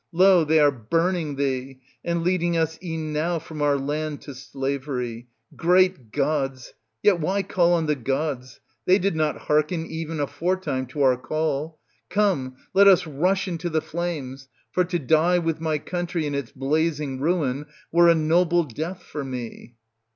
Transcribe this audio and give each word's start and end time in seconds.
Lo! 0.11 0.43
they 0.43 0.59
are 0.59 0.71
burning 0.71 1.35
thee, 1.35 1.79
and 2.03 2.23
leading 2.23 2.57
us 2.57 2.79
e'en 2.81 3.13
now 3.13 3.37
from 3.37 3.61
our 3.61 3.77
land 3.77 4.19
to 4.19 4.33
slavery. 4.33 5.27
Great 5.55 6.11
gods! 6.11 6.73
Yet 7.03 7.19
why 7.19 7.43
call 7.43 7.73
on 7.73 7.85
the 7.85 7.93
gods? 7.93 8.61
They 8.87 8.97
did 8.97 9.15
not 9.15 9.41
hearken 9.41 9.85
e'en 9.85 10.19
afore 10.19 10.55
time 10.57 10.87
to 10.87 11.03
our 11.03 11.17
call. 11.17 11.77
Come, 12.09 12.55
let 12.73 12.87
us 12.87 13.05
rush 13.05 13.47
into 13.47 13.69
the 13.69 13.79
flames, 13.79 14.47
for 14.71 14.83
to 14.85 14.97
die 14.97 15.37
with 15.37 15.61
my 15.61 15.77
country 15.77 16.25
in 16.25 16.33
its 16.33 16.51
blazing 16.51 17.19
ruin 17.19 17.67
were 17.91 18.09
a 18.09 18.15
noble 18.15 18.63
death 18.63 19.03
for 19.03 19.23
me. 19.23 19.75